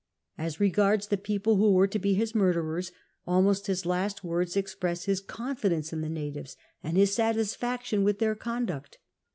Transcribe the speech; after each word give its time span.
As 0.35 0.59
regards 0.59 1.09
the 1.09 1.15
people 1.17 1.57
who 1.57 1.73
were 1.73 1.85
to 1.85 1.99
be 1.99 2.15
his 2.15 2.33
murderers, 2.33 2.91
almost 3.27 3.67
his 3.67 3.85
last 3.85 4.23
words 4.23 4.57
express 4.57 5.05
his 5.05 5.21
con 5.21 5.55
fidence 5.55 5.93
in 5.93 6.01
the 6.01 6.09
natives 6.09 6.57
and 6.81 6.97
his 6.97 7.13
satisfaction 7.13 8.03
with 8.03 8.17
their 8.17 8.33
conduct. 8.33 8.97